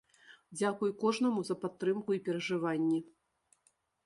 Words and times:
Дзякуй 0.59 0.91
кожнаму 1.03 1.43
за 1.49 1.57
падтрымку 1.67 2.09
і 2.17 2.23
перажыванні. 2.29 2.99